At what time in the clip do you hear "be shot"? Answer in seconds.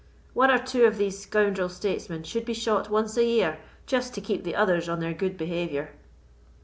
2.43-2.89